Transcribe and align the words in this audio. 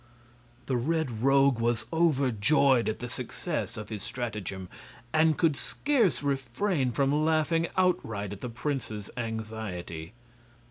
The 0.65 0.77
Red 0.77 1.21
Rogue 1.21 1.59
was 1.59 1.85
overjoyed 1.93 2.89
at 2.89 2.97
the 2.97 3.07
success 3.07 3.77
of 3.77 3.89
his 3.89 4.01
stratagem, 4.01 4.67
and 5.13 5.37
could 5.37 5.55
scarce 5.55 6.23
refrain 6.23 6.91
from 6.91 7.23
laughing 7.23 7.67
outright 7.77 8.33
at 8.33 8.39
the 8.41 8.49
prince's 8.49 9.11
anxiety. 9.15 10.13